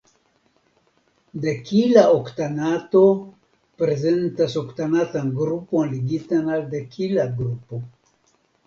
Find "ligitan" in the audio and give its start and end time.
5.95-6.53